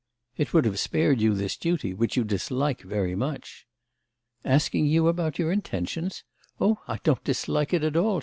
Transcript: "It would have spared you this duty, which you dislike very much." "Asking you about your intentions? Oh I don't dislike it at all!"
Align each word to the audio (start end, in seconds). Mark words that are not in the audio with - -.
"It 0.35 0.51
would 0.51 0.65
have 0.65 0.79
spared 0.79 1.21
you 1.21 1.35
this 1.35 1.55
duty, 1.55 1.93
which 1.93 2.17
you 2.17 2.23
dislike 2.23 2.81
very 2.81 3.13
much." 3.13 3.67
"Asking 4.43 4.87
you 4.87 5.07
about 5.07 5.37
your 5.37 5.51
intentions? 5.51 6.23
Oh 6.59 6.79
I 6.87 6.97
don't 7.03 7.23
dislike 7.23 7.71
it 7.71 7.83
at 7.83 7.95
all!" 7.95 8.19